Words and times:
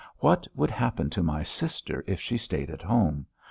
What 0.17 0.47
would 0.55 0.71
happen 0.71 1.11
to 1.11 1.21
my 1.21 1.43
sister 1.43 2.03
if 2.07 2.19
she 2.19 2.35
stayed 2.39 2.71
at 2.71 2.81
home? 2.81 3.27